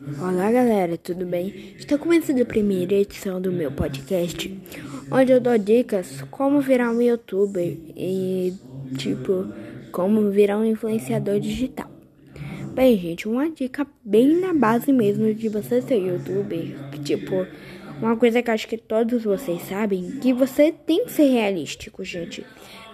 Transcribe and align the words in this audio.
Olá 0.00 0.50
galera, 0.50 0.98
tudo 0.98 1.24
bem? 1.24 1.72
Estou 1.78 1.96
começando 1.96 2.42
a 2.42 2.44
primeira 2.44 2.94
edição 2.94 3.40
do 3.40 3.52
meu 3.52 3.70
podcast, 3.70 4.52
onde 5.08 5.30
eu 5.30 5.40
dou 5.40 5.56
dicas 5.56 6.20
como 6.32 6.60
virar 6.60 6.90
um 6.90 7.00
youtuber 7.00 7.76
e 7.96 8.52
tipo 8.98 9.46
como 9.92 10.32
virar 10.32 10.58
um 10.58 10.64
influenciador 10.64 11.38
digital. 11.38 11.88
Bem, 12.74 12.98
gente, 12.98 13.28
uma 13.28 13.48
dica 13.48 13.86
bem 14.04 14.40
na 14.40 14.52
base 14.52 14.92
mesmo 14.92 15.32
de 15.32 15.48
você 15.48 15.80
ser 15.80 15.98
youtuber, 15.98 16.90
que 16.90 16.98
tipo 16.98 17.46
uma 18.04 18.16
coisa 18.16 18.42
que 18.42 18.50
acho 18.50 18.68
que 18.68 18.76
todos 18.76 19.24
vocês 19.24 19.62
sabem, 19.62 20.18
que 20.20 20.32
você 20.32 20.70
tem 20.70 21.04
que 21.04 21.12
ser 21.12 21.24
realístico, 21.24 22.04
gente. 22.04 22.44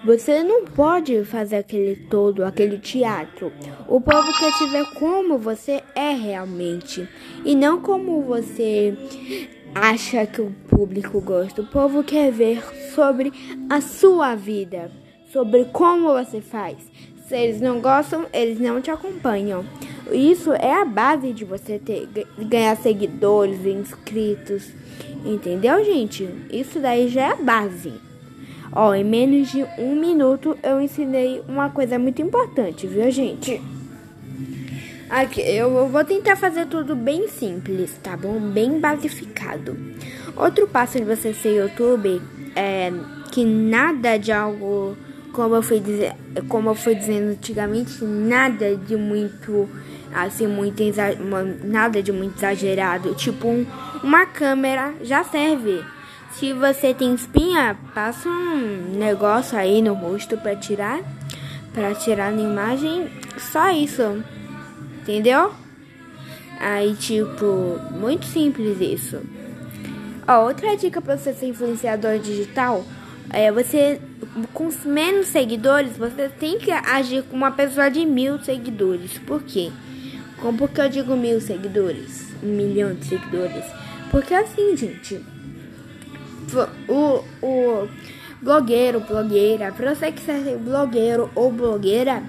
Você 0.04 0.42
não 0.42 0.64
pode 0.64 1.24
fazer 1.24 1.56
aquele 1.56 1.96
todo, 2.08 2.44
aquele 2.44 2.78
teatro. 2.78 3.52
O 3.86 4.00
povo 4.00 4.32
quer 4.38 4.52
te 4.52 4.66
ver 4.66 4.86
como 4.94 5.36
você 5.36 5.82
é 5.94 6.12
realmente 6.12 7.06
e 7.44 7.54
não 7.54 7.82
como 7.82 8.22
você 8.22 8.96
acha 9.74 10.26
que 10.26 10.40
o 10.40 10.50
público 10.68 11.20
gosta. 11.20 11.60
O 11.60 11.66
povo 11.66 12.02
quer 12.02 12.32
ver 12.32 12.62
sobre 12.94 13.30
a 13.68 13.80
sua 13.80 14.34
vida, 14.34 14.90
sobre 15.30 15.66
como 15.66 16.14
você 16.14 16.40
faz. 16.40 16.89
Se 17.30 17.36
eles 17.36 17.60
não 17.60 17.80
gostam, 17.80 18.26
eles 18.32 18.58
não 18.58 18.80
te 18.80 18.90
acompanham. 18.90 19.64
Isso 20.10 20.52
é 20.52 20.74
a 20.74 20.84
base 20.84 21.32
de 21.32 21.44
você 21.44 21.78
ter, 21.78 22.08
ganhar 22.36 22.76
seguidores, 22.76 23.64
inscritos. 23.64 24.72
Entendeu, 25.24 25.84
gente? 25.84 26.28
Isso 26.50 26.80
daí 26.80 27.08
já 27.08 27.28
é 27.28 27.30
a 27.30 27.36
base. 27.36 27.92
Ó, 28.72 28.92
em 28.92 29.04
menos 29.04 29.48
de 29.52 29.64
um 29.78 29.94
minuto 29.94 30.58
eu 30.60 30.80
ensinei 30.80 31.40
uma 31.46 31.70
coisa 31.70 32.00
muito 32.00 32.20
importante, 32.20 32.88
viu, 32.88 33.08
gente? 33.12 33.62
Aqui, 35.08 35.40
eu 35.40 35.86
vou 35.86 36.04
tentar 36.04 36.34
fazer 36.34 36.66
tudo 36.66 36.96
bem 36.96 37.28
simples, 37.28 37.96
tá 38.02 38.16
bom? 38.16 38.40
Bem 38.40 38.80
basificado. 38.80 39.78
Outro 40.36 40.66
passo 40.66 40.98
de 40.98 41.04
você 41.04 41.32
ser 41.32 41.56
YouTube 41.58 42.20
é 42.56 42.92
que 43.30 43.44
nada 43.44 44.16
de 44.16 44.32
algo, 44.32 44.96
como 45.40 45.54
eu 45.54 45.62
fui 45.62 45.80
dizer, 45.80 46.14
como 46.50 46.68
eu 46.68 46.74
fui 46.74 46.94
dizendo 46.94 47.30
antigamente, 47.30 48.04
nada 48.04 48.76
de 48.76 48.94
muito 48.94 49.66
assim, 50.12 50.46
muito 50.46 50.82
nada 51.64 52.02
de 52.02 52.12
muito 52.12 52.36
exagerado, 52.36 53.14
tipo 53.14 53.48
um, 53.48 53.64
uma 54.02 54.26
câmera 54.26 54.92
já 55.02 55.24
serve. 55.24 55.82
Se 56.32 56.52
você 56.52 56.92
tem 56.92 57.14
espinha, 57.14 57.74
passa 57.94 58.28
um 58.28 58.98
negócio 58.98 59.56
aí 59.56 59.80
no 59.80 59.94
rosto 59.94 60.36
para 60.36 60.54
tirar, 60.56 61.00
para 61.72 61.94
tirar 61.94 62.30
na 62.30 62.42
imagem, 62.42 63.10
só 63.38 63.70
isso. 63.70 64.22
Entendeu? 65.00 65.52
Aí, 66.60 66.94
tipo, 66.96 67.80
muito 67.92 68.26
simples 68.26 68.78
isso. 68.78 69.22
Ó, 70.28 70.44
outra 70.44 70.76
dica 70.76 71.00
para 71.00 71.16
você 71.16 71.32
ser 71.32 71.46
influenciador 71.46 72.18
digital 72.18 72.84
é 73.32 73.50
você 73.50 74.00
com 74.52 74.68
menos 74.84 75.28
seguidores, 75.28 75.96
você 75.96 76.28
tem 76.28 76.58
que 76.58 76.70
agir 76.70 77.22
com 77.24 77.36
uma 77.36 77.50
pessoa 77.50 77.90
de 77.90 78.04
mil 78.04 78.38
seguidores. 78.38 79.18
Por 79.18 79.42
quê? 79.42 79.70
Como 80.40 80.58
porque 80.58 80.80
eu 80.80 80.88
digo 80.88 81.16
mil 81.16 81.40
seguidores? 81.40 82.32
Um 82.42 82.48
milhão 82.48 82.94
de 82.94 83.06
seguidores? 83.06 83.64
Porque 84.10 84.34
assim, 84.34 84.76
gente, 84.76 85.20
o, 86.88 87.24
o 87.42 87.88
blogueiro, 88.40 89.00
blogueira, 89.00 89.72
para 89.72 89.94
você 89.94 90.10
que 90.10 90.20
ser 90.20 90.56
blogueiro 90.56 91.30
ou 91.34 91.52
blogueira, 91.52 92.22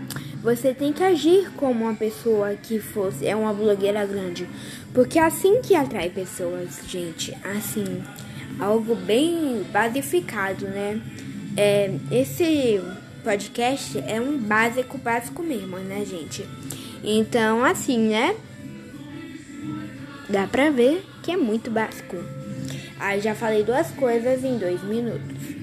você 0.43 0.73
tem 0.73 0.91
que 0.91 1.03
agir 1.03 1.51
como 1.55 1.85
uma 1.85 1.93
pessoa 1.93 2.53
que 2.55 2.79
fosse 2.79 3.27
é 3.27 3.35
uma 3.35 3.53
blogueira 3.53 4.05
grande, 4.05 4.47
porque 4.93 5.19
é 5.19 5.23
assim 5.23 5.61
que 5.61 5.75
atrai 5.75 6.09
pessoas, 6.09 6.79
gente. 6.87 7.35
Assim, 7.43 8.03
algo 8.59 8.95
bem 8.95 9.63
basificado, 9.71 10.65
né? 10.67 11.01
É, 11.57 11.93
esse 12.11 12.81
podcast 13.23 13.97
é 14.07 14.19
um 14.19 14.37
básico, 14.37 14.97
básico 14.97 15.43
mesmo, 15.43 15.77
né, 15.77 16.03
gente? 16.05 16.47
Então, 17.03 17.63
assim, 17.63 18.09
né? 18.09 18.35
Dá 20.29 20.47
pra 20.47 20.69
ver 20.69 21.05
que 21.23 21.31
é 21.31 21.37
muito 21.37 21.69
básico. 21.69 22.17
Aí 22.99 23.19
já 23.19 23.35
falei 23.35 23.63
duas 23.63 23.89
coisas 23.91 24.43
em 24.43 24.57
dois 24.57 24.81
minutos. 24.83 25.61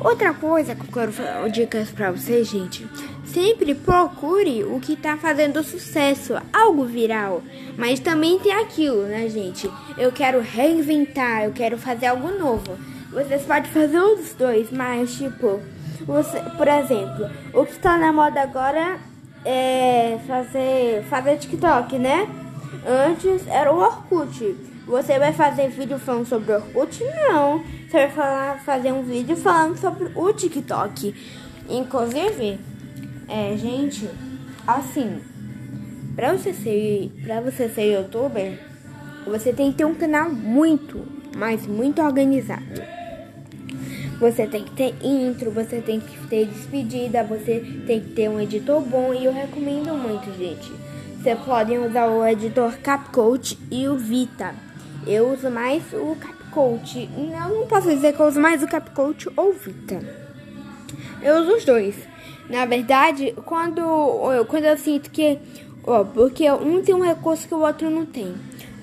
Outra 0.00 0.32
coisa 0.32 0.74
que 0.74 0.82
eu 0.82 0.92
quero 0.92 1.12
falar, 1.12 1.48
dicas 1.48 1.90
pra 1.90 2.12
vocês, 2.12 2.46
gente. 2.48 2.86
Sempre 3.32 3.74
procure 3.74 4.64
o 4.64 4.80
que 4.80 4.96
tá 4.96 5.16
fazendo 5.16 5.62
sucesso, 5.62 6.34
algo 6.52 6.84
viral. 6.84 7.42
Mas 7.76 8.00
também 8.00 8.38
tem 8.38 8.52
aquilo, 8.52 9.02
né, 9.02 9.28
gente? 9.28 9.70
Eu 9.96 10.10
quero 10.10 10.40
reinventar, 10.40 11.44
eu 11.44 11.52
quero 11.52 11.76
fazer 11.76 12.06
algo 12.06 12.30
novo. 12.38 12.78
Vocês 13.12 13.42
podem 13.42 13.70
fazer 13.70 14.00
os 14.00 14.34
dois, 14.34 14.70
mas 14.70 15.14
tipo, 15.14 15.60
você, 16.06 16.40
por 16.56 16.68
exemplo, 16.68 17.28
o 17.52 17.66
que 17.66 17.78
tá 17.78 17.98
na 17.98 18.12
moda 18.12 18.40
agora 18.40 18.98
é 19.44 20.18
fazer, 20.26 21.04
fazer 21.04 21.36
TikTok, 21.36 21.98
né? 21.98 22.28
Antes 22.86 23.46
era 23.46 23.72
o 23.72 23.78
Orkut. 23.78 24.56
Você 24.86 25.18
vai 25.18 25.32
fazer 25.34 25.68
vídeo 25.68 25.98
falando 25.98 26.26
sobre 26.26 26.52
o 26.52 26.56
Orkut? 26.56 27.02
Não. 27.04 27.62
Você 27.88 28.06
vai 28.06 28.10
falar, 28.10 28.60
fazer 28.64 28.92
um 28.92 29.02
vídeo 29.02 29.36
falando 29.36 29.76
sobre 29.76 30.10
o 30.14 30.32
TikTok. 30.32 31.14
Inclusive, 31.68 32.58
é, 33.28 33.56
gente, 33.56 34.08
assim, 34.66 35.20
pra 36.16 36.32
você 36.32 36.52
ser, 36.54 37.12
pra 37.22 37.40
você 37.40 37.68
ser 37.68 37.92
youtuber, 37.92 38.58
você 39.26 39.52
tem 39.52 39.70
que 39.70 39.78
ter 39.78 39.84
um 39.84 39.94
canal 39.94 40.30
muito, 40.30 41.06
mas 41.36 41.66
muito 41.66 42.02
organizado. 42.02 42.82
Você 44.18 44.46
tem 44.46 44.64
que 44.64 44.72
ter 44.72 44.94
intro, 45.00 45.50
você 45.50 45.80
tem 45.80 46.00
que 46.00 46.18
ter 46.26 46.46
despedida, 46.46 47.22
você 47.22 47.60
tem 47.86 48.00
que 48.00 48.10
ter 48.10 48.28
um 48.28 48.40
editor 48.40 48.80
bom 48.80 49.14
e 49.14 49.24
eu 49.24 49.32
recomendo 49.32 49.94
muito, 49.94 50.36
gente. 50.36 50.72
Você 51.22 51.36
podem 51.36 51.78
usar 51.78 52.06
o 52.06 52.26
editor 52.26 52.78
CapCut 52.78 53.58
e 53.70 53.86
o 53.86 53.96
Vita. 53.96 54.54
Eu 55.06 55.32
uso 55.32 55.50
mais 55.50 55.82
o 55.92 56.16
CapCut. 56.16 57.08
Não, 57.16 57.60
não 57.60 57.66
posso 57.66 57.88
dizer 57.88 58.12
que 58.12 58.20
eu 58.20 58.26
uso 58.26 58.40
mais 58.40 58.62
o 58.62 58.66
CapCut 58.66 59.28
ou 59.36 59.50
o 59.50 59.52
Vita. 59.52 60.00
Eu 61.22 61.42
uso 61.42 61.56
os 61.56 61.64
dois. 61.64 61.94
Na 62.48 62.64
verdade, 62.64 63.34
quando 63.44 63.80
eu, 63.80 64.44
quando 64.46 64.64
eu 64.64 64.78
sinto 64.78 65.10
que, 65.10 65.38
ó, 65.86 66.02
porque 66.04 66.50
um 66.50 66.82
tem 66.82 66.94
um 66.94 67.02
recurso 67.02 67.46
que 67.46 67.54
o 67.54 67.60
outro 67.60 67.90
não 67.90 68.06
tem. 68.06 68.34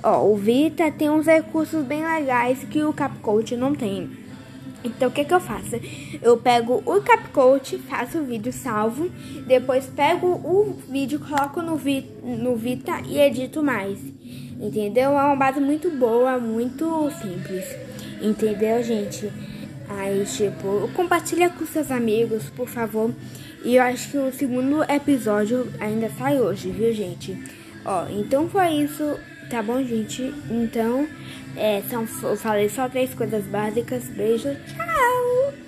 Ó, 0.03 0.23
o 0.23 0.35
Vita 0.35 0.91
tem 0.91 1.09
uns 1.09 1.25
recursos 1.25 1.83
bem 1.83 2.03
legais 2.03 2.63
que 2.63 2.83
o 2.83 2.93
CapCut 2.93 3.55
não 3.55 3.73
tem. 3.73 4.09
Então, 4.83 5.09
o 5.09 5.11
que, 5.11 5.25
que 5.25 5.33
eu 5.33 5.39
faço? 5.39 5.77
Eu 6.21 6.37
pego 6.37 6.83
o 6.85 7.01
CapCut, 7.01 7.79
faço 7.79 8.19
o 8.19 8.23
vídeo, 8.23 8.53
salvo, 8.53 9.09
depois 9.47 9.87
pego 9.87 10.27
o 10.27 10.77
vídeo, 10.87 11.19
coloco 11.19 11.59
no, 11.59 11.75
vi, 11.75 12.07
no 12.23 12.55
Vita 12.55 13.01
e 13.07 13.17
edito 13.17 13.63
mais. 13.63 13.97
Entendeu? 14.61 15.17
É 15.17 15.23
uma 15.23 15.35
base 15.35 15.59
muito 15.59 15.89
boa, 15.89 16.37
muito 16.37 17.09
simples. 17.19 17.65
Entendeu, 18.21 18.83
gente? 18.83 19.31
Aí, 19.89 20.25
tipo, 20.25 20.89
compartilha 20.93 21.49
com 21.49 21.65
seus 21.65 21.91
amigos, 21.91 22.49
por 22.49 22.67
favor. 22.67 23.11
E 23.63 23.75
eu 23.75 23.83
acho 23.83 24.11
que 24.11 24.17
o 24.17 24.31
segundo 24.31 24.83
episódio 24.83 25.67
ainda 25.79 26.09
sai 26.17 26.39
hoje, 26.39 26.69
viu, 26.69 26.93
gente? 26.93 27.37
Ó, 27.83 28.05
então 28.09 28.47
foi 28.49 28.69
isso. 28.73 29.17
Tá 29.49 29.61
bom, 29.61 29.83
gente? 29.83 30.33
Então, 30.49 31.07
é, 31.55 31.81
são, 31.89 32.07
eu 32.23 32.35
falei 32.35 32.69
só 32.69 32.89
três 32.89 33.13
coisas 33.13 33.43
básicas. 33.45 34.03
Beijo, 34.05 34.49
tchau! 34.67 35.55